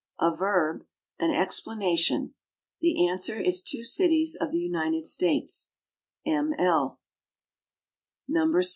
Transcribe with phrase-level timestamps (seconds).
[0.19, 0.87] A verb.
[1.19, 2.33] An explanation.
[2.79, 5.69] The answer is two cities of the United States.
[6.25, 6.55] M.
[6.57, 6.99] L.